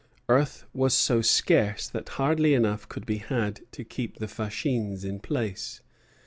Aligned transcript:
Earth 0.29 0.65
was 0.73 0.95
so 0.95 1.21
scarce 1.21 1.87
that 1.87 2.09
hardly 2.17 2.55
enough 2.55 2.89
could 2.89 3.05
be 3.05 3.17
had 3.19 3.71
to 3.71 3.83
keep 3.83 4.17
the 4.17 4.27
fascines 4.27 5.05
in 5.05 5.19
place. 5.19 5.83